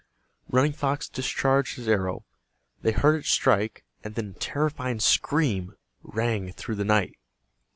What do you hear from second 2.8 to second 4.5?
They heard it strike, and then a